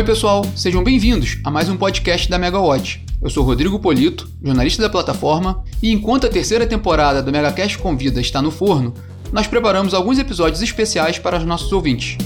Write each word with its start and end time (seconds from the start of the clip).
Oi, 0.00 0.06
pessoal, 0.06 0.42
sejam 0.56 0.82
bem-vindos 0.82 1.36
a 1.44 1.50
mais 1.50 1.68
um 1.68 1.76
podcast 1.76 2.26
da 2.30 2.38
Megawatt. 2.38 3.04
Eu 3.20 3.28
sou 3.28 3.44
Rodrigo 3.44 3.78
Polito, 3.78 4.32
jornalista 4.42 4.80
da 4.80 4.88
plataforma, 4.88 5.62
e 5.82 5.92
enquanto 5.92 6.26
a 6.26 6.30
terceira 6.30 6.66
temporada 6.66 7.22
do 7.22 7.30
Megacast 7.30 7.76
Convida 7.76 8.18
está 8.18 8.40
no 8.40 8.50
forno, 8.50 8.94
nós 9.30 9.46
preparamos 9.46 9.92
alguns 9.92 10.18
episódios 10.18 10.62
especiais 10.62 11.18
para 11.18 11.36
os 11.36 11.44
nossos 11.44 11.70
ouvintes. 11.70 12.16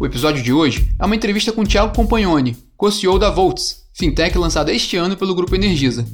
O 0.00 0.04
episódio 0.04 0.42
de 0.42 0.52
hoje 0.52 0.92
é 0.98 1.06
uma 1.06 1.14
entrevista 1.14 1.52
com 1.52 1.62
Thiago 1.62 1.94
Compagnoni, 1.94 2.56
co-CEO 2.76 3.20
da 3.20 3.30
Volts, 3.30 3.84
fintech 3.94 4.36
lançada 4.36 4.72
este 4.72 4.96
ano 4.96 5.16
pelo 5.16 5.32
Grupo 5.32 5.54
Energisa. 5.54 6.04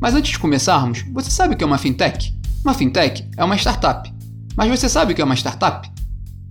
Mas 0.00 0.16
antes 0.16 0.32
de 0.32 0.38
começarmos, 0.40 1.04
você 1.12 1.30
sabe 1.30 1.54
o 1.54 1.56
que 1.56 1.62
é 1.62 1.66
uma 1.66 1.78
fintech? 1.78 2.34
Uma 2.64 2.74
fintech 2.74 3.24
é 3.36 3.44
uma 3.44 3.54
startup. 3.54 4.13
Mas 4.56 4.68
você 4.68 4.88
sabe 4.88 5.12
o 5.12 5.16
que 5.16 5.20
é 5.20 5.24
uma 5.24 5.34
startup? 5.34 5.90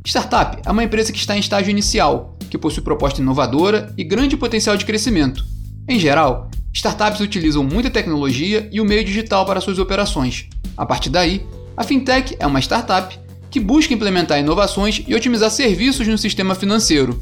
Startup 0.05 0.61
é 0.66 0.70
uma 0.70 0.84
empresa 0.84 1.13
que 1.13 1.17
está 1.17 1.38
em 1.38 1.39
estágio 1.39 1.71
inicial, 1.71 2.38
que 2.49 2.57
possui 2.57 2.84
proposta 2.84 3.21
inovadora 3.21 3.94
e 3.98 4.03
grande 4.03 4.35
potencial 4.35 4.75
de 4.75 4.85
crescimento. 4.85 5.45
Em 5.88 5.98
geral, 5.98 6.52
startups 6.73 7.21
utilizam 7.21 7.63
muita 7.63 7.89
tecnologia 7.89 8.67
e 8.71 8.81
o 8.81 8.85
meio 8.85 9.05
digital 9.05 9.45
para 9.45 9.61
suas 9.61 9.80
operações. 9.80 10.49
A 10.75 10.85
partir 10.85 11.09
daí, 11.09 11.45
a 11.77 11.84
fintech 11.84 12.35
é 12.39 12.45
uma 12.45 12.59
startup 12.59 13.17
que 13.49 13.59
busca 13.59 13.94
implementar 13.94 14.39
inovações 14.39 15.02
e 15.08 15.16
otimizar 15.16 15.49
serviços 15.49 16.05
no 16.05 16.17
sistema 16.17 16.55
financeiro. 16.55 17.22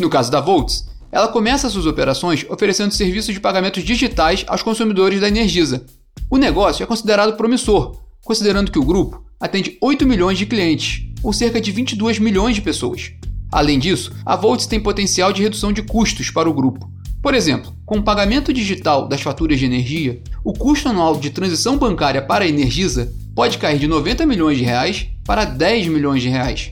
No 0.00 0.08
caso 0.08 0.30
da 0.30 0.40
Volts, 0.40 0.88
ela 1.10 1.28
começa 1.28 1.68
suas 1.68 1.84
operações 1.84 2.46
oferecendo 2.48 2.94
serviços 2.94 3.34
de 3.34 3.40
pagamentos 3.40 3.84
digitais 3.84 4.44
aos 4.48 4.62
consumidores 4.62 5.20
da 5.20 5.28
Energisa. 5.28 5.84
O 6.30 6.38
negócio 6.38 6.82
é 6.82 6.86
considerado 6.86 7.36
promissor, 7.36 8.00
considerando 8.24 8.72
que 8.72 8.78
o 8.78 8.84
grupo 8.84 9.21
atende 9.42 9.76
8 9.80 10.06
milhões 10.06 10.38
de 10.38 10.46
clientes, 10.46 11.04
ou 11.20 11.32
cerca 11.32 11.60
de 11.60 11.72
22 11.72 12.20
milhões 12.20 12.54
de 12.54 12.62
pessoas. 12.62 13.10
Além 13.50 13.76
disso, 13.76 14.12
a 14.24 14.36
Volts 14.36 14.66
tem 14.66 14.78
potencial 14.78 15.32
de 15.32 15.42
redução 15.42 15.72
de 15.72 15.82
custos 15.82 16.30
para 16.30 16.48
o 16.48 16.54
grupo. 16.54 16.88
Por 17.20 17.34
exemplo, 17.34 17.74
com 17.84 17.98
o 17.98 18.02
pagamento 18.04 18.52
digital 18.52 19.08
das 19.08 19.20
faturas 19.20 19.58
de 19.58 19.64
energia, 19.64 20.22
o 20.44 20.52
custo 20.52 20.88
anual 20.88 21.18
de 21.18 21.30
transição 21.30 21.76
bancária 21.76 22.22
para 22.22 22.44
a 22.44 22.48
Energisa 22.48 23.12
pode 23.34 23.58
cair 23.58 23.80
de 23.80 23.88
90 23.88 24.24
milhões 24.26 24.58
de 24.58 24.64
reais 24.64 25.08
para 25.24 25.44
10 25.44 25.88
milhões 25.88 26.22
de 26.22 26.28
reais. 26.28 26.70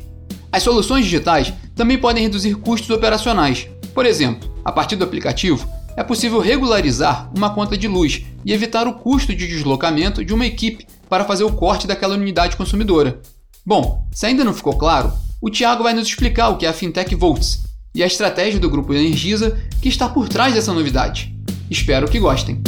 As 0.53 0.63
soluções 0.63 1.05
digitais 1.05 1.53
também 1.75 1.99
podem 1.99 2.23
reduzir 2.23 2.55
custos 2.55 2.91
operacionais. 2.91 3.69
Por 3.93 4.07
exemplo, 4.07 4.49
a 4.65 4.71
partir 4.71 4.95
do 4.95 5.05
aplicativo, 5.05 5.69
é 5.97 6.05
possível 6.05 6.39
regularizar 6.39 7.31
uma 7.37 7.51
conta 7.51 7.77
de 7.77 7.89
luz 7.89 8.23
e 8.45 8.53
evitar 8.53 8.87
o 8.87 8.95
custo 8.95 9.35
de 9.35 9.49
deslocamento 9.49 10.25
de 10.25 10.33
uma 10.33 10.47
equipe 10.47 10.87
para 11.11 11.25
fazer 11.25 11.43
o 11.43 11.53
corte 11.53 11.89
daquela 11.89 12.15
unidade 12.15 12.57
consumidora. 12.57 13.21
Bom, 13.67 14.07
se 14.13 14.27
ainda 14.27 14.45
não 14.45 14.55
ficou 14.55 14.79
claro, 14.79 15.13
o 15.43 15.51
Thiago 15.51 15.83
vai 15.83 15.93
nos 15.93 16.07
explicar 16.07 16.51
o 16.51 16.57
que 16.57 16.65
é 16.65 16.69
a 16.69 16.73
Fintech 16.73 17.13
Volts 17.17 17.65
e 17.93 18.01
a 18.03 18.07
estratégia 18.07 18.61
do 18.61 18.71
grupo 18.71 18.95
Energisa 18.95 19.61
que 19.83 19.89
está 19.89 20.09
por 20.09 20.29
trás 20.29 20.55
dessa 20.55 20.73
novidade. 20.73 21.35
Espero 21.69 22.09
que 22.09 22.21
gostem. 22.21 22.63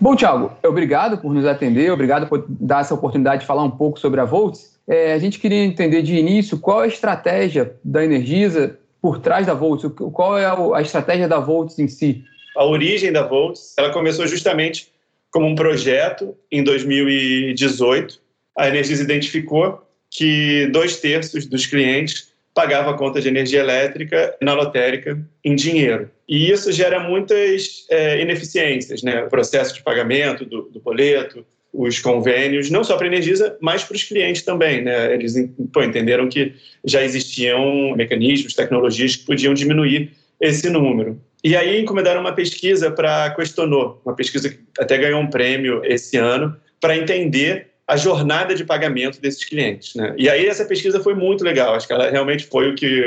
Bom, 0.00 0.16
Thiago, 0.16 0.50
obrigado 0.66 1.18
por 1.18 1.32
nos 1.32 1.46
atender, 1.46 1.90
obrigado 1.90 2.26
por 2.26 2.44
dar 2.48 2.80
essa 2.80 2.94
oportunidade 2.94 3.42
de 3.42 3.46
falar 3.46 3.64
um 3.64 3.70
pouco 3.70 3.98
sobre 3.98 4.20
a 4.20 4.24
Volts. 4.24 4.73
É, 4.88 5.12
a 5.12 5.18
gente 5.18 5.38
queria 5.38 5.64
entender 5.64 6.02
de 6.02 6.14
início 6.14 6.58
qual 6.58 6.82
é 6.82 6.84
a 6.84 6.88
estratégia 6.88 7.74
da 7.82 8.04
Energisa 8.04 8.78
por 9.00 9.18
trás 9.18 9.46
da 9.46 9.54
Volts, 9.54 9.90
qual 10.12 10.38
é 10.38 10.46
a 10.46 10.80
estratégia 10.80 11.28
da 11.28 11.38
Volts 11.38 11.78
em 11.78 11.88
si. 11.88 12.24
A 12.56 12.64
origem 12.64 13.12
da 13.12 13.26
Volts, 13.26 13.74
ela 13.76 13.92
começou 13.92 14.26
justamente 14.26 14.88
como 15.30 15.46
um 15.46 15.54
projeto 15.54 16.36
em 16.50 16.62
2018. 16.62 18.20
A 18.56 18.68
Energisa 18.68 19.02
identificou 19.02 19.82
que 20.10 20.68
dois 20.68 21.00
terços 21.00 21.44
dos 21.44 21.66
clientes 21.66 22.32
pagava 22.54 22.92
a 22.92 22.94
conta 22.94 23.20
de 23.20 23.26
energia 23.26 23.58
elétrica 23.58 24.36
na 24.40 24.54
lotérica 24.54 25.20
em 25.44 25.56
dinheiro. 25.56 26.08
E 26.28 26.50
isso 26.50 26.70
gera 26.70 27.00
muitas 27.00 27.84
é, 27.90 28.22
ineficiências, 28.22 29.02
né? 29.02 29.24
O 29.24 29.28
processo 29.28 29.74
de 29.74 29.82
pagamento 29.82 30.44
do, 30.44 30.62
do 30.70 30.80
boleto, 30.80 31.44
os 31.74 31.98
convênios, 31.98 32.70
não 32.70 32.84
só 32.84 32.96
para 32.96 33.06
a 33.06 33.08
Energisa, 33.08 33.56
mas 33.60 33.82
para 33.82 33.96
os 33.96 34.04
clientes 34.04 34.42
também. 34.42 34.82
Né? 34.82 35.12
Eles 35.12 35.34
pô, 35.72 35.82
entenderam 35.82 36.28
que 36.28 36.54
já 36.84 37.02
existiam 37.02 37.94
mecanismos, 37.96 38.54
tecnologias 38.54 39.16
que 39.16 39.26
podiam 39.26 39.52
diminuir 39.52 40.12
esse 40.40 40.70
número. 40.70 41.20
E 41.42 41.56
aí 41.56 41.80
encomendaram 41.80 42.20
uma 42.20 42.32
pesquisa 42.32 42.90
para 42.90 43.34
Questionou, 43.34 44.00
uma 44.04 44.14
pesquisa 44.14 44.48
que 44.48 44.58
até 44.78 44.96
ganhou 44.96 45.20
um 45.20 45.28
prêmio 45.28 45.82
esse 45.84 46.16
ano, 46.16 46.56
para 46.80 46.96
entender 46.96 47.66
a 47.86 47.96
jornada 47.96 48.54
de 48.54 48.64
pagamento 48.64 49.20
desses 49.20 49.44
clientes. 49.44 49.94
Né? 49.94 50.14
E 50.16 50.28
aí 50.28 50.46
essa 50.46 50.64
pesquisa 50.64 51.00
foi 51.00 51.14
muito 51.14 51.44
legal, 51.44 51.74
acho 51.74 51.86
que 51.86 51.92
ela 51.92 52.08
realmente 52.08 52.46
foi 52.46 52.70
o 52.70 52.74
que 52.74 53.04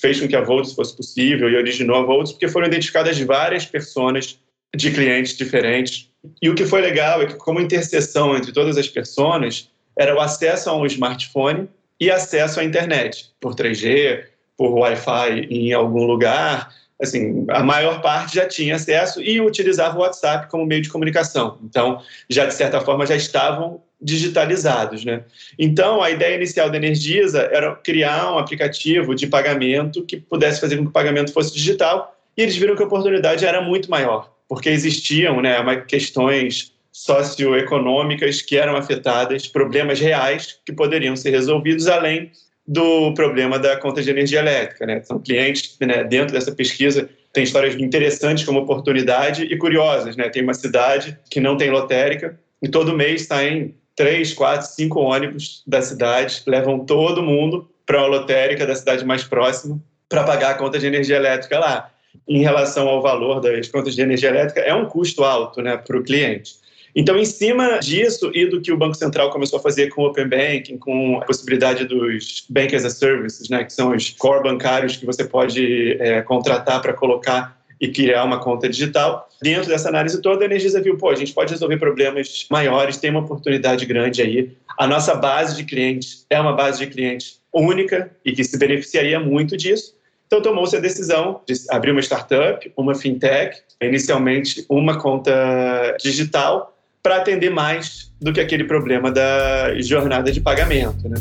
fez 0.00 0.20
com 0.20 0.26
que 0.26 0.34
a 0.34 0.40
Volts 0.40 0.72
fosse 0.72 0.96
possível 0.96 1.48
e 1.48 1.56
originou 1.56 1.96
a 1.96 2.02
Volts, 2.02 2.32
porque 2.32 2.48
foram 2.48 2.66
identificadas 2.66 3.18
várias 3.20 3.64
pessoas 3.64 4.38
de 4.74 4.90
clientes 4.90 5.36
diferentes. 5.36 6.10
E 6.42 6.50
o 6.50 6.54
que 6.54 6.66
foi 6.66 6.80
legal 6.80 7.22
é 7.22 7.26
que 7.26 7.34
como 7.34 7.60
interseção 7.60 8.36
entre 8.36 8.52
todas 8.52 8.76
as 8.76 8.88
pessoas 8.88 9.70
era 9.96 10.14
o 10.14 10.20
acesso 10.20 10.70
a 10.70 10.76
um 10.76 10.86
smartphone 10.86 11.68
e 12.00 12.10
acesso 12.10 12.60
à 12.60 12.64
internet, 12.64 13.30
por 13.40 13.54
3G, 13.54 14.24
por 14.56 14.72
Wi-Fi 14.72 15.46
em 15.50 15.72
algum 15.72 16.04
lugar, 16.04 16.72
assim, 17.00 17.46
a 17.50 17.62
maior 17.62 18.00
parte 18.02 18.36
já 18.36 18.46
tinha 18.46 18.74
acesso 18.76 19.22
e 19.22 19.40
utilizava 19.40 19.96
o 19.96 20.00
WhatsApp 20.00 20.48
como 20.48 20.66
meio 20.66 20.82
de 20.82 20.88
comunicação. 20.88 21.58
Então, 21.64 22.02
já 22.28 22.44
de 22.44 22.54
certa 22.54 22.80
forma 22.80 23.06
já 23.06 23.16
estavam 23.16 23.82
digitalizados, 24.00 25.04
né? 25.04 25.24
Então, 25.58 26.02
a 26.02 26.10
ideia 26.10 26.36
inicial 26.36 26.70
da 26.70 26.76
Energisa 26.76 27.48
era 27.52 27.74
criar 27.74 28.32
um 28.32 28.38
aplicativo 28.38 29.14
de 29.14 29.26
pagamento 29.26 30.04
que 30.04 30.16
pudesse 30.16 30.60
fazer 30.60 30.76
com 30.76 30.84
que 30.84 30.90
o 30.90 30.92
pagamento 30.92 31.32
fosse 31.32 31.52
digital, 31.52 32.16
e 32.36 32.42
eles 32.42 32.56
viram 32.56 32.76
que 32.76 32.82
a 32.82 32.86
oportunidade 32.86 33.44
era 33.44 33.60
muito 33.60 33.90
maior, 33.90 34.32
porque 34.48 34.68
existiam, 34.70 35.40
né, 35.40 35.54
questões 35.86 36.72
socioeconômicas 36.90 38.42
que 38.42 38.56
eram 38.56 38.74
afetadas, 38.74 39.46
problemas 39.46 40.00
reais 40.00 40.58
que 40.64 40.72
poderiam 40.72 41.14
ser 41.14 41.30
resolvidos 41.30 41.86
além 41.86 42.32
do 42.66 43.14
problema 43.14 43.58
da 43.58 43.76
conta 43.76 44.02
de 44.02 44.10
energia 44.10 44.40
elétrica, 44.40 44.84
né? 44.84 45.00
São 45.02 45.18
clientes, 45.18 45.76
né, 45.80 46.04
dentro 46.04 46.34
dessa 46.34 46.52
pesquisa 46.52 47.08
tem 47.32 47.44
histórias 47.44 47.74
interessantes 47.76 48.44
como 48.44 48.60
oportunidade 48.60 49.44
e 49.44 49.56
curiosas, 49.56 50.16
né? 50.16 50.28
Tem 50.28 50.42
uma 50.42 50.54
cidade 50.54 51.16
que 51.30 51.40
não 51.40 51.56
tem 51.56 51.70
lotérica 51.70 52.38
e 52.60 52.68
todo 52.68 52.96
mês 52.96 53.26
saem 53.26 53.74
três, 53.94 54.32
quatro, 54.32 54.66
cinco 54.66 55.00
ônibus 55.00 55.62
da 55.66 55.82
cidade, 55.82 56.42
levam 56.46 56.84
todo 56.84 57.22
mundo 57.22 57.68
para 57.86 58.00
a 58.00 58.06
lotérica 58.06 58.66
da 58.66 58.74
cidade 58.74 59.04
mais 59.04 59.24
próxima 59.24 59.80
para 60.08 60.24
pagar 60.24 60.50
a 60.50 60.54
conta 60.54 60.78
de 60.78 60.86
energia 60.86 61.16
elétrica 61.16 61.58
lá. 61.58 61.90
Em 62.26 62.42
relação 62.42 62.88
ao 62.88 63.02
valor 63.02 63.40
das 63.40 63.68
contas 63.68 63.94
de 63.94 64.02
energia 64.02 64.30
elétrica, 64.30 64.60
é 64.60 64.74
um 64.74 64.86
custo 64.86 65.24
alto 65.24 65.60
né, 65.62 65.76
para 65.76 65.98
o 65.98 66.02
cliente. 66.02 66.54
Então, 66.94 67.16
em 67.16 67.24
cima 67.24 67.78
disso 67.78 68.30
e 68.34 68.46
do 68.46 68.60
que 68.60 68.72
o 68.72 68.76
Banco 68.76 68.94
Central 68.94 69.30
começou 69.30 69.58
a 69.58 69.62
fazer 69.62 69.88
com 69.88 70.02
o 70.02 70.06
Open 70.06 70.28
Banking, 70.28 70.78
com 70.78 71.18
a 71.18 71.24
possibilidade 71.24 71.84
dos 71.84 72.44
Bank 72.48 72.74
as 72.74 72.84
a 72.84 72.90
Services, 72.90 73.48
né, 73.48 73.64
que 73.64 73.72
são 73.72 73.94
os 73.94 74.10
core 74.10 74.42
bancários 74.42 74.96
que 74.96 75.06
você 75.06 75.24
pode 75.24 75.96
é, 76.00 76.22
contratar 76.22 76.80
para 76.80 76.92
colocar 76.92 77.58
e 77.80 77.88
criar 77.88 78.24
uma 78.24 78.40
conta 78.40 78.68
digital. 78.68 79.28
Dentro 79.40 79.68
dessa 79.68 79.88
análise 79.88 80.20
toda, 80.20 80.44
a 80.44 80.46
Energisa 80.46 80.80
viu, 80.80 80.96
pô, 80.96 81.10
a 81.10 81.14
gente 81.14 81.32
pode 81.32 81.52
resolver 81.52 81.76
problemas 81.76 82.46
maiores, 82.50 82.96
tem 82.96 83.10
uma 83.10 83.20
oportunidade 83.20 83.86
grande 83.86 84.20
aí. 84.20 84.56
A 84.76 84.86
nossa 84.86 85.14
base 85.14 85.56
de 85.56 85.64
clientes 85.64 86.26
é 86.28 86.40
uma 86.40 86.52
base 86.52 86.80
de 86.80 86.86
clientes 86.92 87.40
única 87.52 88.10
e 88.24 88.32
que 88.32 88.42
se 88.42 88.58
beneficiaria 88.58 89.20
muito 89.20 89.56
disso. 89.56 89.94
Então 90.28 90.42
tomou-se 90.42 90.76
a 90.76 90.78
decisão 90.78 91.40
de 91.48 91.54
abrir 91.70 91.90
uma 91.90 92.02
startup, 92.02 92.70
uma 92.76 92.94
fintech, 92.94 93.62
inicialmente 93.80 94.62
uma 94.68 95.00
conta 95.00 95.96
digital, 95.98 96.76
para 97.02 97.16
atender 97.16 97.48
mais 97.48 98.12
do 98.20 98.30
que 98.30 98.38
aquele 98.38 98.64
problema 98.64 99.10
da 99.10 99.80
jornada 99.80 100.30
de 100.30 100.38
pagamento. 100.38 101.08
Né? 101.08 101.16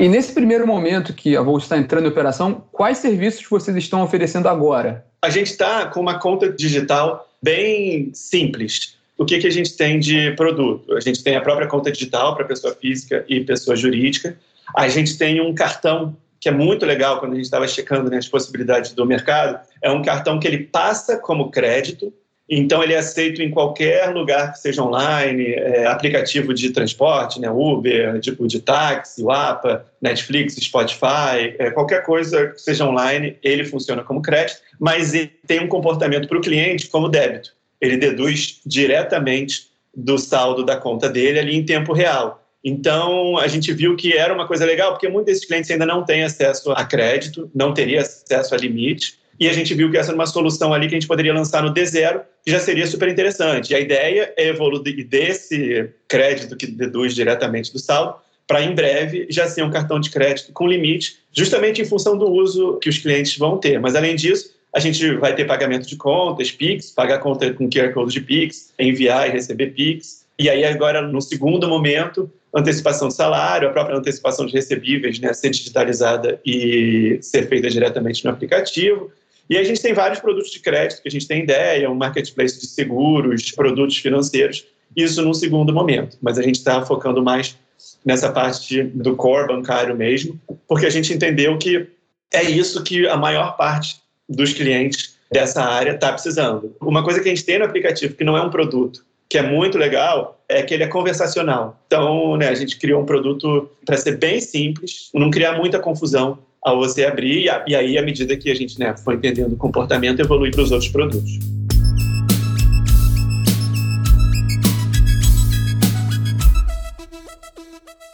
E 0.00 0.08
nesse 0.08 0.32
primeiro 0.32 0.66
momento 0.66 1.12
que 1.12 1.36
a 1.36 1.42
Volt 1.42 1.64
está 1.64 1.76
entrando 1.76 2.06
em 2.06 2.08
operação, 2.08 2.64
quais 2.72 2.96
serviços 2.96 3.46
vocês 3.46 3.76
estão 3.76 4.02
oferecendo 4.02 4.48
agora? 4.48 5.04
A 5.20 5.28
gente 5.28 5.50
está 5.50 5.84
com 5.84 6.00
uma 6.00 6.18
conta 6.18 6.50
digital 6.50 7.28
bem 7.42 8.10
simples. 8.14 8.96
O 9.16 9.24
que, 9.24 9.38
que 9.38 9.46
a 9.46 9.50
gente 9.50 9.76
tem 9.76 9.98
de 9.98 10.32
produto? 10.32 10.94
A 10.94 11.00
gente 11.00 11.22
tem 11.22 11.36
a 11.36 11.40
própria 11.40 11.68
conta 11.68 11.90
digital 11.90 12.34
para 12.34 12.44
pessoa 12.44 12.74
física 12.74 13.24
e 13.28 13.40
pessoa 13.40 13.76
jurídica. 13.76 14.36
A 14.76 14.88
gente 14.88 15.16
tem 15.16 15.40
um 15.40 15.54
cartão 15.54 16.16
que 16.40 16.48
é 16.48 16.52
muito 16.52 16.84
legal 16.84 17.20
quando 17.20 17.32
a 17.32 17.36
gente 17.36 17.44
estava 17.44 17.66
checando 17.66 18.10
né, 18.10 18.18
as 18.18 18.28
possibilidades 18.28 18.92
do 18.92 19.06
mercado. 19.06 19.58
É 19.80 19.90
um 19.90 20.02
cartão 20.02 20.38
que 20.38 20.46
ele 20.46 20.64
passa 20.64 21.16
como 21.16 21.50
crédito 21.50 22.12
Então 22.48 22.82
ele 22.82 22.92
é 22.92 22.98
aceito 22.98 23.40
em 23.40 23.50
qualquer 23.50 24.12
lugar 24.12 24.52
que 24.52 24.58
seja 24.58 24.82
online, 24.82 25.54
é, 25.54 25.86
aplicativo 25.86 26.52
de 26.52 26.70
transporte, 26.70 27.40
né, 27.40 27.50
Uber, 27.50 28.20
tipo 28.20 28.46
de 28.46 28.60
táxi, 28.60 29.22
Wapa, 29.22 29.86
Netflix, 30.00 30.54
Spotify, 30.56 31.54
é, 31.58 31.70
qualquer 31.70 32.04
coisa 32.04 32.48
que 32.48 32.60
seja 32.60 32.86
online, 32.86 33.38
ele 33.42 33.64
funciona 33.64 34.04
como 34.04 34.20
crédito, 34.20 34.60
mas 34.78 35.14
ele 35.14 35.32
tem 35.46 35.60
um 35.60 35.68
comportamento 35.68 36.28
para 36.28 36.36
o 36.36 36.42
cliente 36.42 36.88
como 36.88 37.08
débito. 37.08 37.54
Ele 37.84 37.96
deduz 37.96 38.60
diretamente 38.64 39.68
do 39.94 40.18
saldo 40.18 40.64
da 40.64 40.76
conta 40.76 41.08
dele 41.08 41.38
ali 41.38 41.54
em 41.54 41.64
tempo 41.64 41.92
real. 41.92 42.42
Então, 42.64 43.36
a 43.36 43.46
gente 43.46 43.72
viu 43.72 43.94
que 43.94 44.16
era 44.16 44.32
uma 44.32 44.46
coisa 44.46 44.64
legal, 44.64 44.92
porque 44.92 45.08
muitos 45.08 45.34
desses 45.34 45.44
clientes 45.44 45.70
ainda 45.70 45.84
não 45.84 46.02
têm 46.02 46.24
acesso 46.24 46.72
a 46.72 46.84
crédito, 46.84 47.50
não 47.54 47.74
teria 47.74 48.00
acesso 48.00 48.54
a 48.54 48.58
limite, 48.58 49.18
e 49.38 49.48
a 49.48 49.52
gente 49.52 49.74
viu 49.74 49.90
que 49.90 49.98
essa 49.98 50.10
era 50.10 50.14
uma 50.14 50.26
solução 50.26 50.72
ali 50.72 50.88
que 50.88 50.94
a 50.94 50.98
gente 50.98 51.08
poderia 51.08 51.34
lançar 51.34 51.62
no 51.62 51.74
D0, 51.74 52.22
que 52.44 52.50
já 52.50 52.60
seria 52.60 52.86
super 52.86 53.08
interessante. 53.08 53.72
E 53.72 53.74
a 53.74 53.80
ideia 53.80 54.32
é 54.36 54.48
evoluir 54.48 55.06
desse 55.06 55.90
crédito 56.08 56.56
que 56.56 56.66
deduz 56.66 57.14
diretamente 57.14 57.72
do 57.72 57.78
saldo 57.78 58.14
para 58.46 58.62
em 58.62 58.74
breve 58.74 59.26
já 59.30 59.46
ser 59.46 59.62
um 59.62 59.70
cartão 59.70 59.98
de 59.98 60.10
crédito 60.10 60.52
com 60.52 60.68
limite, 60.68 61.16
justamente 61.32 61.80
em 61.80 61.84
função 61.84 62.16
do 62.16 62.30
uso 62.30 62.78
que 62.78 62.88
os 62.88 62.98
clientes 62.98 63.36
vão 63.36 63.58
ter. 63.58 63.80
Mas 63.80 63.94
além 63.94 64.14
disso, 64.14 64.53
a 64.74 64.80
gente 64.80 65.14
vai 65.16 65.34
ter 65.34 65.44
pagamento 65.44 65.86
de 65.86 65.96
contas, 65.96 66.50
Pix, 66.50 66.90
pagar 66.90 67.20
conta 67.20 67.52
com 67.54 67.70
QR 67.70 67.92
Code 67.92 68.12
de 68.12 68.20
Pix, 68.20 68.74
enviar 68.76 69.28
e 69.28 69.32
receber 69.32 69.68
Pix. 69.68 70.26
E 70.36 70.50
aí 70.50 70.64
agora, 70.64 71.00
no 71.00 71.20
segundo 71.20 71.68
momento, 71.68 72.28
antecipação 72.52 73.06
de 73.06 73.14
salário, 73.14 73.68
a 73.68 73.72
própria 73.72 73.96
antecipação 73.96 74.46
de 74.46 74.52
recebíveis 74.52 75.20
né, 75.20 75.32
ser 75.32 75.50
digitalizada 75.50 76.40
e 76.44 77.18
ser 77.22 77.48
feita 77.48 77.70
diretamente 77.70 78.24
no 78.24 78.32
aplicativo. 78.32 79.12
E 79.48 79.56
a 79.56 79.62
gente 79.62 79.80
tem 79.80 79.94
vários 79.94 80.18
produtos 80.18 80.50
de 80.50 80.58
crédito 80.58 81.02
que 81.02 81.08
a 81.08 81.10
gente 81.10 81.28
tem 81.28 81.44
ideia, 81.44 81.88
um 81.88 81.94
marketplace 81.94 82.58
de 82.58 82.66
seguros, 82.66 83.52
produtos 83.52 83.96
financeiros, 83.98 84.66
isso 84.96 85.22
num 85.22 85.34
segundo 85.34 85.72
momento. 85.72 86.18
Mas 86.20 86.36
a 86.36 86.42
gente 86.42 86.56
está 86.56 86.84
focando 86.84 87.22
mais 87.22 87.56
nessa 88.04 88.32
parte 88.32 88.82
do 88.82 89.14
core 89.14 89.46
bancário 89.46 89.94
mesmo, 89.94 90.40
porque 90.66 90.86
a 90.86 90.90
gente 90.90 91.12
entendeu 91.12 91.56
que 91.58 91.86
é 92.32 92.42
isso 92.42 92.82
que 92.82 93.06
a 93.06 93.16
maior 93.16 93.56
parte 93.56 94.02
dos 94.28 94.52
clientes 94.52 95.16
dessa 95.30 95.62
área 95.62 95.92
está 95.92 96.12
precisando. 96.12 96.74
Uma 96.80 97.02
coisa 97.02 97.20
que 97.20 97.28
a 97.28 97.34
gente 97.34 97.44
tem 97.44 97.58
no 97.58 97.64
aplicativo, 97.64 98.14
que 98.14 98.24
não 98.24 98.36
é 98.36 98.42
um 98.42 98.50
produto, 98.50 99.04
que 99.28 99.38
é 99.38 99.42
muito 99.42 99.78
legal, 99.78 100.42
é 100.48 100.62
que 100.62 100.74
ele 100.74 100.84
é 100.84 100.86
conversacional. 100.86 101.80
Então, 101.86 102.36
né, 102.36 102.48
a 102.48 102.54
gente 102.54 102.78
criou 102.78 103.02
um 103.02 103.06
produto 103.06 103.68
para 103.84 103.96
ser 103.96 104.18
bem 104.18 104.40
simples, 104.40 105.10
não 105.14 105.30
criar 105.30 105.56
muita 105.56 105.78
confusão 105.78 106.38
ao 106.62 106.78
você 106.78 107.04
abrir, 107.04 107.50
e 107.66 107.74
aí, 107.74 107.98
à 107.98 108.02
medida 108.02 108.36
que 108.36 108.50
a 108.50 108.54
gente 108.54 108.78
né, 108.78 108.96
foi 108.96 109.16
entendendo 109.16 109.52
o 109.52 109.56
comportamento, 109.56 110.20
evoluir 110.20 110.52
para 110.52 110.62
os 110.62 110.72
outros 110.72 110.90
produtos. 110.90 111.38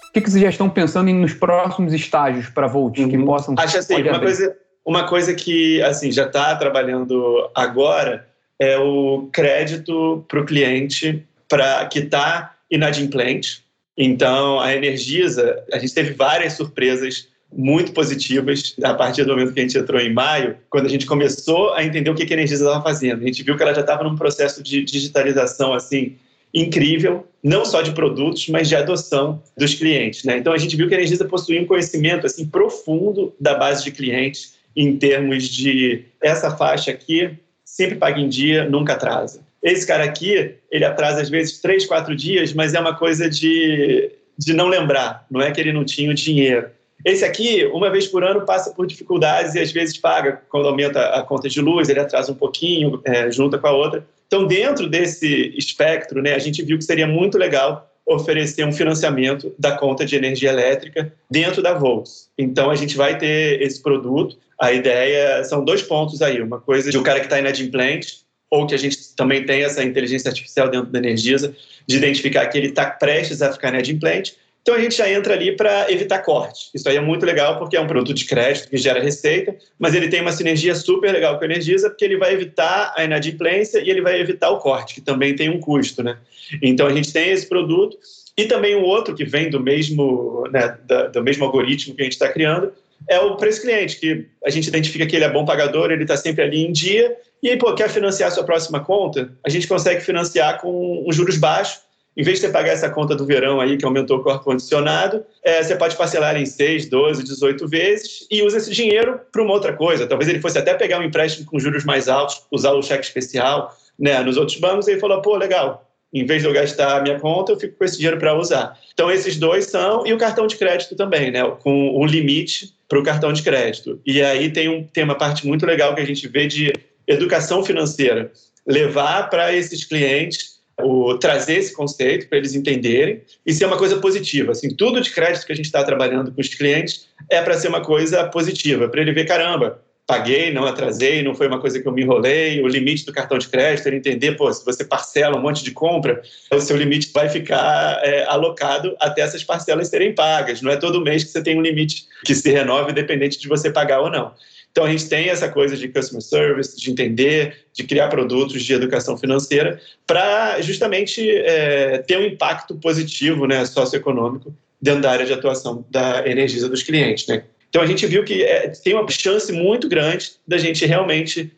O 0.09 0.13
que, 0.13 0.21
que 0.21 0.29
vocês 0.29 0.43
já 0.43 0.49
estão 0.49 0.69
pensando 0.69 1.09
em 1.09 1.15
nos 1.15 1.33
próximos 1.33 1.93
estágios 1.93 2.49
para 2.49 2.67
Volt 2.67 2.99
uhum. 2.99 3.09
que 3.09 3.19
possam 3.19 3.55
Acho 3.56 3.79
assim, 3.79 4.03
uma 4.03 4.19
coisa, 4.19 4.56
uma 4.85 5.06
coisa 5.06 5.35
que 5.35 5.81
assim 5.82 6.11
já 6.11 6.27
está 6.27 6.55
trabalhando 6.56 7.50
agora 7.55 8.27
é 8.61 8.79
o 8.79 9.29
crédito 9.32 10.25
para 10.29 10.41
o 10.41 10.44
cliente 10.44 11.27
para 11.49 11.87
que 11.87 12.00
está 12.00 12.56
inadimplente. 12.71 13.65
Então, 13.97 14.61
a 14.61 14.75
Energisa, 14.75 15.62
a 15.73 15.79
gente 15.79 15.93
teve 15.93 16.12
várias 16.12 16.55
surpresas 16.55 17.29
muito 17.53 17.93
positivas 17.93 18.75
a 18.82 18.94
partir 18.94 19.25
do 19.25 19.31
momento 19.31 19.53
que 19.53 19.61
a 19.61 19.62
gente 19.62 19.77
entrou 19.77 20.00
em 20.00 20.12
maio, 20.12 20.56
quando 20.71 20.87
a 20.87 20.88
gente 20.88 21.05
começou 21.05 21.73
a 21.75 21.85
entender 21.85 22.09
o 22.09 22.15
que 22.15 22.23
a 22.23 22.37
Energisa 22.37 22.65
estava 22.65 22.82
fazendo. 22.82 23.23
A 23.23 23.27
gente 23.27 23.43
viu 23.43 23.56
que 23.56 23.62
ela 23.62 23.75
já 23.75 23.81
estava 23.81 24.05
num 24.05 24.15
processo 24.15 24.62
de 24.62 24.85
digitalização 24.85 25.75
assim 25.75 26.17
incrível, 26.53 27.27
não 27.43 27.65
só 27.65 27.81
de 27.82 27.93
produtos, 27.93 28.49
mas 28.49 28.69
de 28.69 28.77
adoção 28.77 29.43
dos 29.56 29.75
clientes. 29.75 30.25
Né? 30.25 30.38
Então 30.38 30.53
a 30.53 30.59
gente 30.59 30.77
viu 30.77 30.88
que 30.88 30.94
a 30.94 30.97
Energisa 30.97 31.25
possuía 31.25 31.61
um 31.61 31.67
conhecimento 31.67 32.27
assim 32.27 32.47
profundo 32.47 33.35
da 33.41 33.55
base 33.55 33.85
de 33.85 33.91
clientes 33.91 34.55
em 34.76 34.96
termos 34.96 35.49
de 35.49 36.05
essa 36.20 36.56
faixa 36.56 36.90
aqui 36.90 37.38
sempre 37.64 37.96
paga 37.96 38.20
em 38.20 38.28
dia, 38.28 38.69
nunca 38.69 38.94
atrasa. 38.94 39.40
Esse 39.62 39.87
cara 39.87 40.05
aqui, 40.05 40.55
ele 40.70 40.84
atrasa 40.84 41.20
às 41.20 41.28
vezes 41.28 41.61
três, 41.61 41.87
quatro 41.87 42.17
dias, 42.17 42.52
mas 42.52 42.75
é 42.75 42.81
uma 42.81 42.96
coisa 42.96 43.28
de, 43.28 44.11
de 44.37 44.52
não 44.52 44.69
lembrar, 44.69 45.26
não 45.31 45.40
é 45.40 45.50
que 45.50 45.61
ele 45.61 45.72
não 45.72 45.84
tinha 45.84 46.11
o 46.11 46.14
dinheiro 46.14 46.69
esse 47.05 47.25
aqui, 47.25 47.64
uma 47.67 47.90
vez 47.90 48.06
por 48.06 48.22
ano, 48.22 48.44
passa 48.44 48.70
por 48.72 48.87
dificuldades 48.87 49.55
e 49.55 49.61
às 49.61 49.72
vezes 49.72 49.96
paga. 49.96 50.43
Quando 50.50 50.69
aumenta 50.69 51.00
a 51.11 51.22
conta 51.22 51.49
de 51.49 51.61
luz, 51.61 51.88
ele 51.88 52.00
atrasa 52.00 52.31
um 52.31 52.34
pouquinho, 52.34 53.00
é, 53.05 53.31
junta 53.31 53.58
com 53.58 53.67
a 53.67 53.72
outra. 53.72 54.06
Então, 54.26 54.46
dentro 54.46 54.88
desse 54.88 55.55
espectro, 55.56 56.22
né, 56.22 56.34
a 56.34 56.38
gente 56.38 56.62
viu 56.62 56.78
que 56.78 56.84
seria 56.84 57.06
muito 57.06 57.38
legal 57.38 57.90
oferecer 58.11 58.65
um 58.67 58.73
financiamento 58.73 59.55
da 59.57 59.77
conta 59.77 60.05
de 60.05 60.17
energia 60.17 60.51
elétrica 60.51 61.12
dentro 61.31 61.62
da 61.62 61.75
Volts. 61.75 62.29
Então, 62.37 62.69
a 62.69 62.75
gente 62.75 62.97
vai 62.97 63.17
ter 63.17 63.62
esse 63.62 63.81
produto. 63.81 64.37
A 64.61 64.73
ideia 64.73 65.45
são 65.45 65.65
dois 65.65 65.81
pontos 65.81 66.21
aí. 66.21 66.43
Uma 66.43 66.61
coisa 66.61 66.91
de 66.91 66.99
um 66.99 67.05
cara 67.05 67.21
que 67.21 67.27
está 67.27 67.39
inadimplente, 67.39 68.23
ou 68.51 68.67
que 68.67 68.75
a 68.75 68.79
gente 68.79 69.15
também 69.15 69.47
tem 69.47 69.62
essa 69.62 69.85
inteligência 69.85 70.29
artificial 70.29 70.69
dentro 70.69 70.91
da 70.91 70.99
Energisa, 70.99 71.55
de 71.87 71.97
identificar 71.97 72.47
que 72.49 72.59
ele 72.59 72.67
está 72.67 72.91
prestes 72.91 73.41
a 73.43 73.53
ficar 73.53 73.69
inadimplente, 73.69 74.37
então 74.62 74.75
a 74.75 74.81
gente 74.81 74.97
já 74.97 75.11
entra 75.11 75.35
ali 75.35 75.57
para 75.57 75.91
evitar 75.91 76.19
corte. 76.19 76.71
Isso 76.75 76.89
aí 76.89 76.97
é 76.97 77.01
muito 77.01 77.25
legal 77.25 77.59
porque 77.59 77.77
é 77.77 77.81
um 77.81 77.87
produto 77.87 78.15
de 78.15 78.25
crédito 78.27 78.69
que 78.69 78.77
gera 78.77 79.03
receita, 79.03 79.57
mas 79.79 79.95
ele 79.95 80.09
tem 80.09 80.21
uma 80.21 80.33
sinergia 80.33 80.75
super 80.75 81.11
legal 81.12 81.39
com 81.39 81.45
a 81.45 81.47
Energisa 81.47 81.89
porque 81.89 82.05
ele 82.05 82.19
vai 82.19 82.33
evitar 82.35 82.93
a 82.97 83.05
inadimplência 83.05 83.81
e 83.81 83.89
ele 83.89 84.03
vai 84.03 84.21
evitar 84.21 84.51
o 84.51 84.59
corte, 84.59 84.95
que 84.95 85.01
também 85.01 85.35
tem 85.35 85.49
um 85.49 85.59
custo, 85.59 86.03
né? 86.03 86.19
Então 86.62 86.87
a 86.87 86.93
gente 86.93 87.12
tem 87.12 87.31
esse 87.31 87.49
produto 87.49 87.97
e 88.37 88.45
também 88.45 88.75
o 88.75 88.83
outro 88.83 89.15
que 89.15 89.25
vem 89.25 89.49
do 89.49 89.61
mesmo, 89.61 90.45
né, 90.53 90.77
do 91.13 91.23
mesmo 91.23 91.45
algoritmo 91.45 91.95
que 91.95 92.03
a 92.03 92.05
gente 92.05 92.13
está 92.13 92.29
criando 92.29 92.73
é 93.09 93.19
o 93.19 93.37
preço 93.37 93.63
cliente, 93.63 93.99
que 93.99 94.27
a 94.45 94.51
gente 94.51 94.69
identifica 94.69 95.06
que 95.06 95.17
ele 95.17 95.25
é 95.25 95.33
bom 95.33 95.45
pagador, 95.45 95.91
ele 95.91 96.03
está 96.03 96.19
sempre 96.19 96.45
ali 96.45 96.65
em 96.65 96.71
dia 96.71 97.17
e 97.43 97.49
aí, 97.49 97.56
pô, 97.56 97.75
quer 97.75 97.89
financiar 97.89 98.29
a 98.29 98.33
sua 98.33 98.45
próxima 98.45 98.81
conta? 98.81 99.33
A 99.45 99.49
gente 99.49 99.67
consegue 99.67 100.03
financiar 100.03 100.61
com 100.61 101.05
um 101.06 101.11
juros 101.11 101.39
baixos 101.39 101.81
em 102.17 102.23
vez 102.23 102.39
de 102.39 102.47
você 102.47 102.53
pagar 102.53 102.73
essa 102.73 102.91
conta 102.91 103.15
do 103.15 103.25
verão 103.25 103.61
aí, 103.61 103.77
que 103.77 103.85
aumentou 103.85 104.23
o 104.23 104.31
ar-condicionado, 104.31 105.25
é, 105.43 105.62
você 105.62 105.77
pode 105.77 105.97
parcelar 105.97 106.37
em 106.37 106.45
6, 106.45 106.89
12, 106.89 107.23
18 107.23 107.69
vezes 107.69 108.27
e 108.31 108.43
usa 108.43 108.59
esse 108.59 108.71
dinheiro 108.73 109.21
para 109.31 109.43
uma 109.43 109.53
outra 109.53 109.73
coisa. 109.73 110.07
Talvez 110.07 110.29
ele 110.29 110.41
fosse 110.41 110.59
até 110.59 110.75
pegar 110.75 110.99
um 110.99 111.05
empréstimo 111.05 111.47
com 111.47 111.59
juros 111.59 111.85
mais 111.85 112.09
altos, 112.09 112.43
usar 112.51 112.73
o 112.73 112.82
cheque 112.82 113.05
especial 113.05 113.75
né, 113.99 114.20
nos 114.23 114.37
outros 114.37 114.58
bancos, 114.58 114.89
e 114.89 114.93
ele 114.93 115.01
falou, 115.01 115.23
pô, 115.23 115.37
legal, 115.37 115.87
em 116.13 116.25
vez 116.27 116.43
de 116.43 116.49
eu 116.49 116.53
gastar 116.53 116.99
a 116.99 117.03
minha 117.03 117.20
conta, 117.20 117.53
eu 117.53 117.61
fico 117.61 117.77
com 117.79 117.84
esse 117.84 117.96
dinheiro 117.96 118.19
para 118.19 118.37
usar. 118.37 118.77
Então, 118.93 119.11
esses 119.11 119.37
dois 119.37 119.67
são, 119.67 120.06
e 120.06 120.13
o 120.13 120.19
cartão 120.19 120.46
de 120.46 120.56
crédito 120.56 120.96
também, 120.96 121.31
né, 121.31 121.43
com 121.63 121.96
um 121.96 122.05
limite 122.05 122.75
para 122.89 122.99
o 122.99 123.05
cartão 123.05 123.32
de 123.32 123.43
crédito. 123.43 124.01
E 124.05 124.20
aí 124.20 124.53
tem, 124.53 124.69
um, 124.69 124.84
tem 124.84 125.05
uma 125.05 125.15
parte 125.15 125.46
muito 125.46 125.65
legal 125.65 125.94
que 125.94 126.01
a 126.01 126.06
gente 126.06 126.27
vê 126.27 126.46
de 126.46 126.73
educação 127.06 127.65
financeira, 127.65 128.32
levar 128.67 129.31
para 129.31 129.55
esses 129.55 129.84
clientes 129.84 130.59
o 130.82 131.19
trazer 131.19 131.58
esse 131.58 131.72
conceito 131.72 132.29
para 132.29 132.39
eles 132.39 132.55
entenderem 132.55 133.22
e 133.44 133.53
ser 133.53 133.67
uma 133.67 133.77
coisa 133.77 133.96
positiva. 133.96 134.53
Assim, 134.53 134.75
tudo 134.75 135.01
de 135.01 135.10
crédito 135.10 135.46
que 135.46 135.53
a 135.53 135.56
gente 135.56 135.67
está 135.67 135.84
trabalhando 135.84 136.32
com 136.32 136.41
os 136.41 136.49
clientes 136.49 137.08
é 137.29 137.41
para 137.43 137.55
ser 137.55 137.69
uma 137.69 137.82
coisa 137.82 138.25
positiva, 138.25 138.89
para 138.89 139.01
ele 139.01 139.13
ver 139.13 139.27
caramba, 139.27 139.82
paguei, 140.10 140.53
não 140.53 140.65
atrasei, 140.65 141.22
não 141.22 141.37
foi 141.37 141.46
uma 141.46 141.60
coisa 141.60 141.81
que 141.81 141.87
eu 141.87 141.93
me 141.93 142.03
enrolei, 142.03 142.60
o 142.60 142.67
limite 142.67 143.06
do 143.06 143.13
cartão 143.13 143.39
de 143.39 143.46
crédito, 143.46 143.87
ele 143.87 143.96
entender, 143.96 144.32
pô, 144.32 144.53
se 144.53 144.65
você 144.65 144.84
parcela 144.84 145.39
um 145.39 145.41
monte 145.41 145.63
de 145.63 145.70
compra, 145.70 146.20
o 146.53 146.60
seu 146.60 146.77
limite 146.77 147.13
vai 147.15 147.29
ficar 147.29 148.01
é, 148.03 148.25
alocado 148.25 148.96
até 148.99 149.22
essas 149.22 149.44
parcelas 149.44 149.87
serem 149.87 150.13
pagas. 150.13 150.60
Não 150.63 150.72
é 150.72 150.77
todo 150.77 151.01
mês 151.01 151.22
que 151.22 151.31
você 151.31 151.41
tem 151.41 151.56
um 151.56 151.63
limite 151.63 152.06
que 152.25 152.34
se 152.34 152.51
renove, 152.51 152.91
independente 152.91 153.39
de 153.39 153.46
você 153.46 153.70
pagar 153.70 154.01
ou 154.01 154.10
não. 154.10 154.32
Então, 154.70 154.84
a 154.84 154.91
gente 154.91 155.08
tem 155.08 155.29
essa 155.29 155.48
coisa 155.48 155.77
de 155.77 155.89
customer 155.89 156.22
service, 156.22 156.81
de 156.81 156.91
entender, 156.91 157.65
de 157.72 157.82
criar 157.84 158.08
produtos 158.08 158.62
de 158.62 158.72
educação 158.72 159.17
financeira, 159.17 159.81
para 160.06 160.60
justamente 160.60 161.29
é, 161.29 161.98
ter 161.98 162.19
um 162.19 162.24
impacto 162.24 162.77
positivo 162.77 163.46
né, 163.46 163.65
socioeconômico 163.65 164.55
dentro 164.81 165.03
da 165.03 165.10
área 165.10 165.27
de 165.27 165.32
atuação 165.32 165.84
da 165.91 166.27
Energisa 166.27 166.69
dos 166.69 166.82
clientes. 166.82 167.27
Né? 167.27 167.43
Então, 167.69 167.82
a 167.82 167.86
gente 167.86 168.06
viu 168.06 168.24
que 168.24 168.43
é, 168.43 168.69
tem 168.69 168.94
uma 168.94 169.08
chance 169.08 169.53
muito 169.53 169.89
grande 169.89 170.32
da 170.46 170.56
gente 170.56 170.86
realmente 170.86 171.53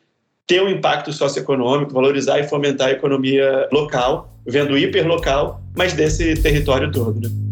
ter 0.47 0.63
um 0.63 0.69
impacto 0.69 1.13
socioeconômico, 1.13 1.93
valorizar 1.93 2.39
e 2.41 2.45
fomentar 2.45 2.89
a 2.89 2.93
economia 2.93 3.69
local, 3.71 4.35
vendo 4.47 4.77
hiperlocal, 4.77 5.63
mas 5.77 5.93
desse 5.93 6.35
território 6.35 6.91
todo. 6.91 7.21
Né? 7.21 7.52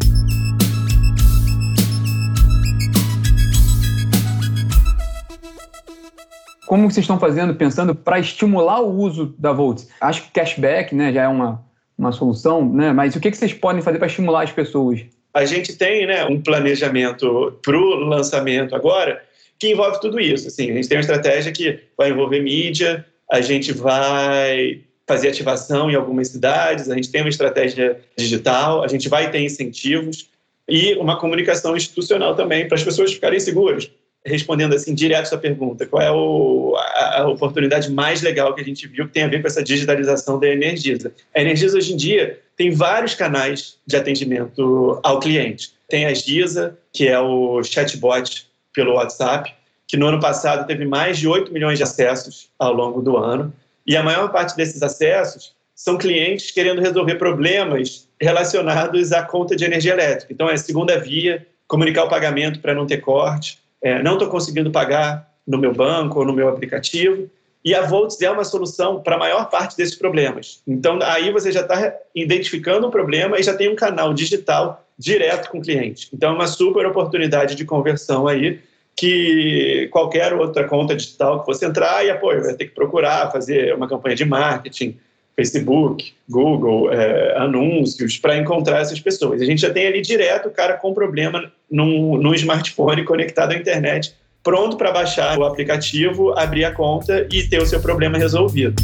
Como 6.71 6.89
vocês 6.89 7.03
estão 7.03 7.19
fazendo, 7.19 7.53
pensando 7.53 7.97
para 7.97 8.21
estimular 8.21 8.81
o 8.81 8.97
uso 8.97 9.35
da 9.37 9.50
Volt? 9.50 9.83
Acho 10.00 10.23
que 10.23 10.31
cashback 10.31 10.95
né, 10.95 11.12
já 11.12 11.25
é 11.25 11.27
uma, 11.27 11.61
uma 11.99 12.12
solução, 12.12 12.65
né? 12.65 12.93
mas 12.93 13.17
o 13.17 13.21
que, 13.21 13.29
que 13.29 13.37
vocês 13.37 13.53
podem 13.53 13.83
fazer 13.83 13.99
para 13.99 14.07
estimular 14.07 14.45
as 14.45 14.53
pessoas? 14.53 15.00
A 15.35 15.45
gente 15.45 15.77
tem 15.77 16.07
né, 16.07 16.25
um 16.27 16.41
planejamento 16.41 17.59
para 17.61 17.77
o 17.77 17.97
lançamento 17.97 18.77
agora 18.77 19.21
que 19.59 19.73
envolve 19.73 20.00
tudo 20.00 20.21
isso. 20.21 20.47
Assim, 20.47 20.71
a 20.71 20.75
gente 20.75 20.89
tem 20.89 20.99
uma 20.99 21.00
estratégia 21.00 21.50
que 21.50 21.81
vai 21.99 22.11
envolver 22.11 22.41
mídia, 22.41 23.05
a 23.29 23.41
gente 23.41 23.73
vai 23.73 24.83
fazer 25.09 25.27
ativação 25.27 25.91
em 25.91 25.97
algumas 25.97 26.29
cidades, 26.29 26.89
a 26.89 26.95
gente 26.95 27.11
tem 27.11 27.23
uma 27.23 27.31
estratégia 27.31 28.00
digital, 28.17 28.85
a 28.85 28.87
gente 28.87 29.09
vai 29.09 29.29
ter 29.29 29.41
incentivos 29.41 30.31
e 30.69 30.95
uma 30.95 31.19
comunicação 31.19 31.77
institucional 31.77 32.37
também 32.37 32.69
para 32.69 32.77
as 32.77 32.85
pessoas 32.85 33.12
ficarem 33.12 33.41
seguras. 33.41 33.91
Respondendo 34.25 34.75
assim 34.75 34.95
direto 34.95 35.29
sua 35.29 35.39
pergunta, 35.39 35.87
qual 35.87 36.03
é 36.03 36.11
o, 36.11 36.77
a, 36.77 37.21
a, 37.21 37.29
oportunidade 37.29 37.91
mais 37.91 38.21
legal 38.21 38.55
que 38.55 38.61
a 38.61 38.65
gente 38.65 38.87
viu 38.87 39.07
que 39.07 39.15
tem 39.15 39.23
a 39.23 39.29
ver 39.29 39.41
com 39.41 39.47
essa 39.47 39.62
digitalização 39.62 40.39
da 40.39 40.47
Energisa? 40.47 41.12
A 41.35 41.41
Energisa 41.41 41.79
hoje 41.79 41.95
em 41.95 41.97
dia 41.97 42.39
tem 42.57 42.71
vários 42.71 43.15
canais 43.15 43.79
de 43.87 43.97
atendimento 43.97 45.00
ao 45.03 45.19
cliente. 45.21 45.71
Tem 45.89 46.05
a 46.05 46.12
Giza, 46.12 46.77
que 46.93 47.09
é 47.09 47.19
o 47.19 47.62
chatbot 47.62 48.47
pelo 48.75 48.95
WhatsApp, 48.95 49.55
que 49.89 49.97
no 49.97 50.07
ano 50.07 50.21
passado 50.21 50.67
teve 50.67 50.85
mais 50.85 51.19
de 51.19 51.27
8 51.27 51.53
milhões 51.53 51.79
de 51.79 51.83
acessos 51.83 52.50
ao 52.59 52.73
longo 52.73 53.00
do 53.00 53.17
ano. 53.17 53.53
E 53.87 53.97
a 53.97 54.03
maior 54.03 54.31
parte 54.31 54.55
desses 54.55 54.83
acessos 54.83 55.55
são 55.75 55.97
clientes 55.97 56.50
querendo 56.50 56.83
resolver 56.83 57.15
problemas 57.15 58.07
relacionados 58.21 59.12
à 59.12 59.23
conta 59.23 59.57
de 59.57 59.65
energia 59.65 59.95
elétrica. 59.95 60.33
Então, 60.33 60.49
é 60.49 60.57
segunda 60.57 60.99
via, 61.00 61.47
comunicar 61.67 62.05
o 62.05 62.09
pagamento 62.09 62.61
para 62.61 62.75
não 62.75 62.87
ter 62.87 62.99
corte, 62.99 63.59
é, 63.83 64.03
não 64.03 64.15
estou 64.15 64.29
conseguindo 64.29 64.71
pagar 64.71 65.29
no 65.47 65.59
meu 65.59 65.73
banco 65.73 66.21
ou 66.21 66.25
no 66.25 66.33
meu 66.33 66.49
aplicativo. 66.49 67.29
E 67.65 67.75
a 67.75 67.83
Volts 67.83 68.21
é 68.23 68.31
uma 68.31 68.45
solução 68.45 69.03
para 69.03 69.17
a 69.17 69.19
maior 69.19 69.51
parte 69.51 69.77
desses 69.77 69.95
problemas. 69.95 70.63
Então, 70.67 70.99
aí 71.03 71.31
você 71.31 71.53
já 71.53 71.61
está 71.61 71.95
identificando 72.15 72.87
um 72.87 72.91
problema 72.91 73.39
e 73.39 73.43
já 73.43 73.55
tem 73.55 73.69
um 73.69 73.77
canal 73.77 74.15
digital 74.15 74.87
direto 74.99 75.51
com 75.51 75.59
o 75.59 75.63
cliente. 75.63 76.09
Então, 76.13 76.31
é 76.31 76.35
uma 76.35 76.47
super 76.47 76.87
oportunidade 76.87 77.55
de 77.55 77.65
conversão 77.65 78.27
aí 78.27 78.61
que 78.97 79.89
qualquer 79.91 80.33
outra 80.35 80.67
conta 80.67 80.95
digital 80.97 81.41
que 81.41 81.47
você 81.47 81.67
entrar 81.67 82.05
e 82.05 82.11
apoio, 82.11 82.43
vai 82.43 82.55
ter 82.55 82.67
que 82.67 82.75
procurar 82.75 83.31
fazer 83.31 83.75
uma 83.75 83.89
campanha 83.89 84.17
de 84.17 84.25
marketing, 84.25 84.99
Facebook, 85.41 86.13
Google, 86.29 86.93
é, 86.93 87.35
anúncios, 87.39 88.19
para 88.19 88.37
encontrar 88.37 88.81
essas 88.81 89.01
pessoas. 89.01 89.41
A 89.41 89.45
gente 89.47 89.63
já 89.63 89.71
tem 89.71 89.87
ali 89.87 90.03
direto 90.03 90.49
o 90.49 90.51
cara 90.51 90.75
com 90.75 90.93
problema 90.93 91.51
num 91.71 92.35
smartphone 92.35 93.05
conectado 93.05 93.53
à 93.53 93.57
internet, 93.57 94.15
pronto 94.43 94.77
para 94.77 94.93
baixar 94.93 95.39
o 95.39 95.45
aplicativo, 95.45 96.39
abrir 96.39 96.67
a 96.67 96.73
conta 96.73 97.27
e 97.33 97.49
ter 97.49 97.63
o 97.63 97.65
seu 97.65 97.81
problema 97.81 98.19
resolvido. 98.19 98.75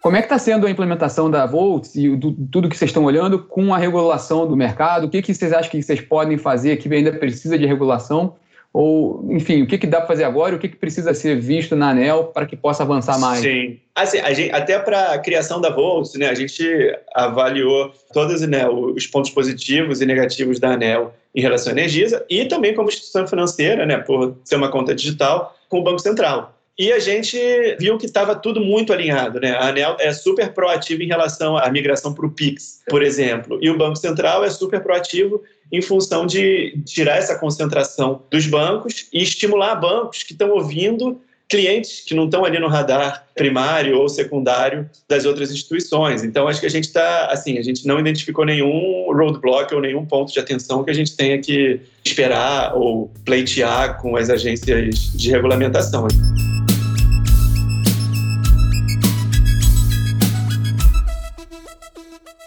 Como 0.00 0.16
é 0.16 0.20
que 0.20 0.26
está 0.26 0.38
sendo 0.38 0.68
a 0.68 0.70
implementação 0.70 1.28
da 1.28 1.44
Volts 1.46 1.96
e 1.96 2.14
do, 2.14 2.32
tudo 2.32 2.68
que 2.68 2.76
vocês 2.76 2.90
estão 2.90 3.04
olhando 3.04 3.40
com 3.40 3.74
a 3.74 3.78
regulação 3.78 4.46
do 4.46 4.56
mercado? 4.56 5.06
O 5.08 5.10
que, 5.10 5.20
que 5.20 5.34
vocês 5.34 5.52
acham 5.52 5.68
que 5.68 5.82
vocês 5.82 6.00
podem 6.00 6.38
fazer 6.38 6.76
que 6.76 6.92
ainda 6.94 7.12
precisa 7.12 7.58
de 7.58 7.66
regulação? 7.66 8.36
Ou, 8.72 9.26
enfim, 9.30 9.62
o 9.62 9.66
que, 9.66 9.78
que 9.78 9.86
dá 9.86 9.98
para 9.98 10.06
fazer 10.06 10.22
agora 10.22 10.54
e 10.54 10.56
o 10.56 10.60
que, 10.60 10.68
que 10.68 10.76
precisa 10.76 11.12
ser 11.12 11.40
visto 11.40 11.74
na 11.74 11.90
ANEL 11.90 12.26
para 12.26 12.46
que 12.46 12.56
possa 12.56 12.84
avançar 12.84 13.18
mais? 13.18 13.40
Sim. 13.40 13.80
Assim, 13.94 14.18
gente, 14.32 14.52
até 14.52 14.78
para 14.78 15.12
a 15.12 15.18
criação 15.18 15.60
da 15.60 15.70
Volts, 15.70 16.14
né, 16.14 16.28
a 16.28 16.34
gente 16.34 16.64
avaliou 17.12 17.92
todos 18.12 18.40
né, 18.42 18.68
os 18.68 19.06
pontos 19.08 19.30
positivos 19.30 20.00
e 20.00 20.06
negativos 20.06 20.60
da 20.60 20.70
ANEL 20.70 21.12
em 21.34 21.40
relação 21.40 21.72
à 21.72 21.76
Energisa 21.76 22.24
e 22.30 22.44
também 22.44 22.72
como 22.72 22.88
instituição 22.88 23.26
financeira, 23.26 23.84
né, 23.84 23.98
por 23.98 24.36
ser 24.44 24.54
uma 24.54 24.70
conta 24.70 24.94
digital, 24.94 25.56
com 25.68 25.80
o 25.80 25.82
Banco 25.82 25.98
Central. 25.98 26.54
E 26.78 26.92
a 26.92 26.98
gente 26.98 27.36
viu 27.78 27.98
que 27.98 28.06
estava 28.06 28.34
tudo 28.34 28.60
muito 28.60 28.92
alinhado. 28.92 29.38
Né? 29.38 29.50
A 29.50 29.68
ANEL 29.68 29.96
é 30.00 30.12
super 30.12 30.52
proativa 30.54 31.02
em 31.02 31.06
relação 31.06 31.56
à 31.56 31.70
migração 31.70 32.14
para 32.14 32.26
o 32.26 32.30
PIX, 32.30 32.80
por 32.88 33.02
exemplo. 33.02 33.58
E 33.60 33.68
o 33.68 33.76
Banco 33.76 33.96
Central 33.96 34.44
é 34.44 34.50
super 34.50 34.82
proativo 34.82 35.42
em 35.70 35.82
função 35.82 36.26
de 36.26 36.80
tirar 36.84 37.16
essa 37.16 37.38
concentração 37.38 38.22
dos 38.30 38.46
bancos 38.46 39.06
e 39.12 39.22
estimular 39.22 39.74
bancos 39.74 40.22
que 40.22 40.32
estão 40.32 40.50
ouvindo 40.50 41.20
clientes 41.50 42.02
que 42.06 42.14
não 42.14 42.26
estão 42.26 42.44
ali 42.44 42.60
no 42.60 42.68
radar 42.68 43.26
primário 43.34 43.98
ou 43.98 44.08
secundário 44.08 44.88
das 45.08 45.24
outras 45.24 45.50
instituições. 45.50 46.22
Então, 46.22 46.46
acho 46.46 46.60
que 46.60 46.66
a 46.66 46.70
gente 46.70 46.84
está, 46.84 47.26
assim, 47.26 47.58
a 47.58 47.62
gente 47.62 47.84
não 47.86 47.98
identificou 47.98 48.44
nenhum 48.44 49.12
roadblock 49.12 49.74
ou 49.74 49.80
nenhum 49.80 50.06
ponto 50.06 50.32
de 50.32 50.38
atenção 50.38 50.84
que 50.84 50.90
a 50.90 50.94
gente 50.94 51.16
tenha 51.16 51.38
que 51.40 51.80
esperar 52.04 52.76
ou 52.76 53.10
pleitear 53.24 54.00
com 54.00 54.16
as 54.16 54.30
agências 54.30 55.12
de 55.12 55.30
regulamentação. 55.30 56.06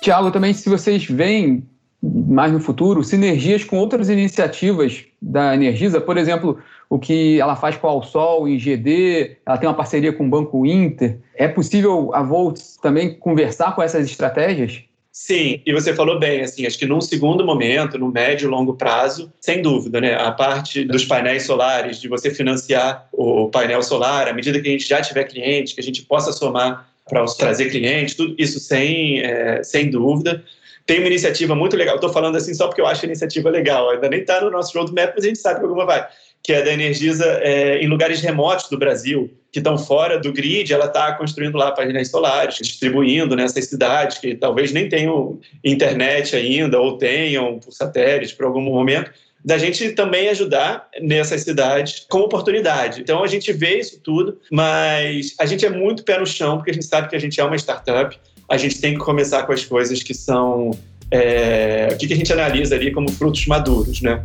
Tiago, 0.03 0.31
também 0.31 0.53
se 0.53 0.67
vocês 0.67 1.05
veem 1.05 1.63
mais 2.01 2.51
no 2.51 2.59
futuro 2.59 3.01
sinergias 3.05 3.63
com 3.63 3.77
outras 3.77 4.09
iniciativas 4.09 5.05
da 5.21 5.55
Energisa, 5.55 6.01
por 6.01 6.17
exemplo, 6.17 6.59
o 6.89 6.99
que 6.99 7.39
ela 7.39 7.55
faz 7.55 7.77
com 7.77 7.87
a 7.87 7.91
Alsol 7.91 8.49
e 8.49 8.57
GD, 8.57 9.37
ela 9.45 9.57
tem 9.57 9.69
uma 9.69 9.73
parceria 9.73 10.11
com 10.11 10.25
o 10.25 10.29
Banco 10.29 10.65
Inter. 10.65 11.19
É 11.35 11.47
possível 11.47 12.13
a 12.13 12.21
Volts 12.21 12.77
também 12.81 13.13
conversar 13.13 13.73
com 13.73 13.81
essas 13.81 14.05
estratégias? 14.05 14.83
Sim, 15.09 15.61
e 15.65 15.71
você 15.71 15.93
falou 15.93 16.19
bem, 16.19 16.41
assim, 16.41 16.65
acho 16.65 16.77
que 16.77 16.85
num 16.85 16.99
segundo 16.99 17.45
momento, 17.45 17.97
no 17.97 18.11
médio 18.11 18.47
e 18.47 18.49
longo 18.49 18.73
prazo, 18.73 19.31
sem 19.39 19.61
dúvida, 19.61 20.01
né? 20.01 20.15
A 20.15 20.31
parte 20.31 20.83
dos 20.83 21.05
painéis 21.05 21.43
solares, 21.43 22.01
de 22.01 22.09
você 22.09 22.29
financiar 22.29 23.07
o 23.13 23.47
painel 23.47 23.81
solar, 23.81 24.27
à 24.27 24.33
medida 24.33 24.59
que 24.59 24.67
a 24.67 24.71
gente 24.71 24.89
já 24.89 25.01
tiver 25.01 25.23
cliente, 25.23 25.75
que 25.75 25.79
a 25.79 25.83
gente 25.83 26.01
possa 26.01 26.33
somar 26.33 26.92
para 27.07 27.25
trazer 27.25 27.69
clientes, 27.69 28.15
tudo 28.15 28.35
isso 28.37 28.59
sem, 28.59 29.19
é, 29.21 29.61
sem 29.63 29.89
dúvida. 29.89 30.43
Tem 30.85 30.99
uma 30.99 31.07
iniciativa 31.07 31.55
muito 31.55 31.77
legal, 31.77 31.95
estou 31.95 32.11
falando 32.11 32.35
assim 32.35 32.53
só 32.53 32.67
porque 32.67 32.81
eu 32.81 32.87
acho 32.87 33.05
a 33.05 33.07
iniciativa 33.07 33.49
legal, 33.49 33.89
ainda 33.89 34.09
nem 34.09 34.19
está 34.19 34.41
no 34.41 34.51
nosso 34.51 34.77
roadmap, 34.77 35.13
mas 35.15 35.23
a 35.23 35.27
gente 35.27 35.39
sabe 35.39 35.59
que 35.59 35.65
alguma 35.65 35.85
vai, 35.85 36.05
que 36.41 36.51
é 36.51 36.61
da 36.61 36.73
Energisa 36.73 37.25
é, 37.41 37.79
em 37.79 37.87
lugares 37.87 38.19
remotos 38.19 38.67
do 38.69 38.77
Brasil, 38.77 39.31
que 39.49 39.59
estão 39.59 39.77
fora 39.77 40.19
do 40.19 40.33
grid, 40.33 40.73
ela 40.73 40.85
está 40.85 41.13
construindo 41.13 41.55
lá 41.55 41.71
painéis 41.71 42.09
solares, 42.09 42.55
distribuindo 42.55 43.35
nessas 43.35 43.65
cidades 43.65 44.17
que 44.17 44.35
talvez 44.35 44.73
nem 44.73 44.89
tenham 44.89 45.39
internet 45.63 46.35
ainda, 46.35 46.79
ou 46.79 46.97
tenham 46.97 47.59
por 47.59 47.71
satélite 47.71 48.35
por 48.35 48.47
algum 48.47 48.61
momento, 48.61 49.11
da 49.43 49.57
gente 49.57 49.91
também 49.91 50.29
ajudar 50.29 50.87
nessas 51.01 51.41
cidades 51.41 52.05
com 52.09 52.19
oportunidade. 52.19 53.01
Então 53.01 53.23
a 53.23 53.27
gente 53.27 53.51
vê 53.51 53.79
isso 53.79 53.99
tudo, 53.99 54.39
mas 54.49 55.35
a 55.37 55.45
gente 55.45 55.65
é 55.65 55.69
muito 55.69 56.03
pé 56.03 56.17
no 56.17 56.25
chão, 56.25 56.57
porque 56.57 56.71
a 56.71 56.73
gente 56.73 56.85
sabe 56.85 57.09
que 57.09 57.15
a 57.15 57.19
gente 57.19 57.39
é 57.39 57.43
uma 57.43 57.57
startup, 57.57 58.17
a 58.49 58.57
gente 58.57 58.79
tem 58.79 58.93
que 58.93 58.99
começar 58.99 59.43
com 59.43 59.51
as 59.51 59.65
coisas 59.65 60.01
que 60.01 60.13
são. 60.13 60.71
É, 61.11 61.89
o 61.91 61.97
que 61.97 62.11
a 62.11 62.17
gente 62.17 62.31
analisa 62.31 62.75
ali 62.75 62.91
como 62.91 63.11
frutos 63.11 63.45
maduros, 63.45 64.01
né? 64.01 64.21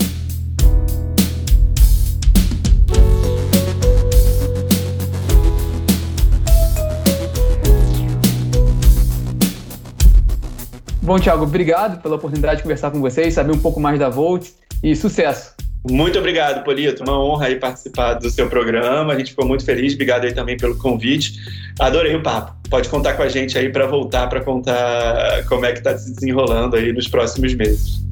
Bom, 11.03 11.19
Thiago, 11.19 11.45
obrigado 11.45 12.03
pela 12.03 12.17
oportunidade 12.17 12.59
de 12.59 12.63
conversar 12.63 12.91
com 12.91 13.01
vocês, 13.01 13.35
saber 13.35 13.53
um 13.53 13.59
pouco 13.59 13.81
mais 13.81 13.99
da 13.99 14.09
Volt 14.09 14.49
e 14.82 14.94
sucesso. 14.94 15.54
Muito 15.90 16.18
obrigado, 16.18 16.64
Polito. 16.64 17.02
Uma 17.02 17.18
honra 17.18 17.47
aí 17.47 17.56
participar 17.56 18.14
do 18.14 18.28
seu 18.30 18.49
programa. 18.49 19.12
A 19.12 19.18
gente 19.18 19.30
ficou 19.30 19.47
muito 19.47 19.64
feliz. 19.64 19.94
Obrigado 19.94 20.25
aí 20.25 20.35
também 20.35 20.56
pelo 20.56 20.76
convite. 20.76 21.35
Adorei 21.78 22.14
o 22.14 22.23
papo. 22.23 22.56
Pode 22.68 22.88
contar 22.88 23.14
com 23.14 23.23
a 23.23 23.28
gente 23.28 23.56
aí 23.56 23.70
para 23.70 23.87
voltar 23.87 24.28
para 24.28 24.40
contar 24.42 25.44
como 25.47 25.64
é 25.64 25.73
que 25.73 25.78
está 25.78 25.97
se 25.97 26.12
desenrolando 26.14 26.76
aí 26.76 26.92
nos 26.92 27.08
próximos 27.08 27.54
meses. 27.54 28.06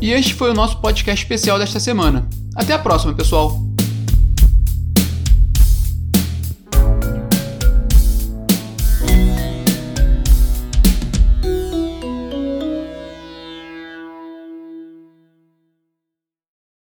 E 0.00 0.12
este 0.12 0.34
foi 0.34 0.50
o 0.50 0.54
nosso 0.54 0.82
podcast 0.82 1.24
especial 1.24 1.58
desta 1.58 1.80
semana. 1.80 2.28
Até 2.54 2.74
a 2.74 2.78
próxima, 2.78 3.14
pessoal! 3.14 3.63